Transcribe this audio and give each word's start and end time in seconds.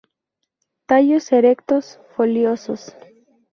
Tallos 0.87 1.31
erectos, 1.31 1.99
foliosos. 2.15 2.95